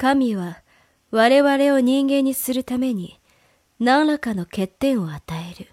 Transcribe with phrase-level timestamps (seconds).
[0.00, 0.62] 神は
[1.10, 3.20] 我々を人間にするために
[3.78, 5.68] 何らかの欠点を与える。